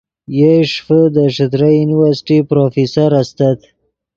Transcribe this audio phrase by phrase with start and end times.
[0.35, 3.59] یئے ݰیفے دے ݯتریئی یونیورسٹی پروفیسر استت